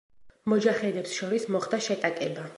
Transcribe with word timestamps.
მოჯაჰედებს 0.53 1.13
შორის 1.19 1.47
მოხდა 1.57 1.83
შეტაკება. 1.91 2.49